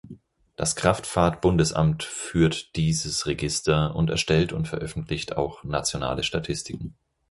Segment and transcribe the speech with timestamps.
[0.55, 6.97] Das Kraftfahrt-Bundesamt führt dieses Register und erstellt und veröffentlicht auch nationale Statistiken.